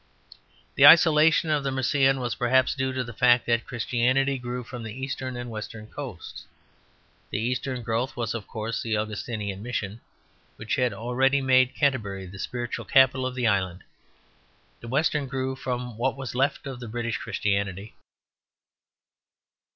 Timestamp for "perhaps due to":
2.33-3.03